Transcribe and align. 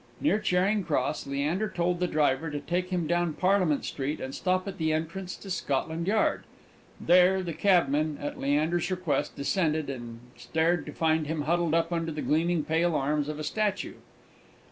Near 0.19 0.39
Charing 0.39 0.83
Cross, 0.83 1.27
Leander 1.27 1.69
told 1.69 1.99
the 1.99 2.07
driver 2.07 2.49
to 2.49 2.59
take 2.59 2.89
him 2.89 3.05
down 3.05 3.33
Parliament 3.33 3.85
Street, 3.85 4.19
and 4.19 4.33
stop 4.33 4.67
at 4.67 4.79
the 4.79 4.91
entrance 4.91 5.35
to 5.35 5.51
Scotland 5.51 6.07
Yard; 6.07 6.43
there 6.99 7.43
the 7.43 7.53
cabman, 7.53 8.17
at 8.19 8.39
Leander's 8.39 8.89
request, 8.89 9.35
descended, 9.35 9.91
and 9.91 10.21
stared 10.35 10.87
to 10.87 10.91
find 10.91 11.27
him 11.27 11.41
huddled 11.43 11.75
up 11.75 11.93
under 11.93 12.11
the 12.11 12.23
gleaming 12.23 12.63
pale 12.63 12.95
arms 12.95 13.29
of 13.29 13.37
a 13.37 13.43
statue. 13.43 13.97